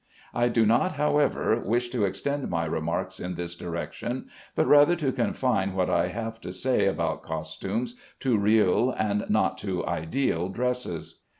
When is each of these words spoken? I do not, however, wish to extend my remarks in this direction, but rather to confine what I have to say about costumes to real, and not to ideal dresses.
I 0.33 0.47
do 0.47 0.65
not, 0.65 0.93
however, 0.93 1.61
wish 1.63 1.89
to 1.89 2.05
extend 2.05 2.49
my 2.49 2.65
remarks 2.65 3.19
in 3.19 3.35
this 3.35 3.55
direction, 3.55 4.29
but 4.55 4.65
rather 4.65 4.95
to 4.95 5.11
confine 5.11 5.75
what 5.75 5.91
I 5.91 6.07
have 6.07 6.41
to 6.41 6.51
say 6.51 6.87
about 6.87 7.21
costumes 7.21 7.93
to 8.21 8.35
real, 8.35 8.89
and 8.89 9.29
not 9.29 9.59
to 9.59 9.85
ideal 9.85 10.49
dresses. 10.49 11.19